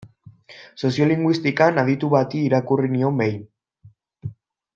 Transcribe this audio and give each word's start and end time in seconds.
Soziolinguistikan 0.87 1.77
aditu 1.81 2.09
bati 2.15 2.41
irakurri 2.49 2.91
nion 2.95 3.21
behin. 3.21 3.45